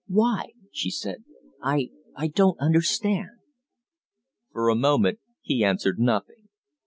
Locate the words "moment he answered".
4.75-5.99